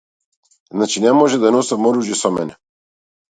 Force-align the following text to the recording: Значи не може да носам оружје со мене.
Значи 0.77 1.03
не 1.03 1.11
може 1.17 1.39
да 1.43 1.51
носам 1.57 1.85
оружје 1.91 2.19
со 2.23 2.33
мене. 2.39 2.59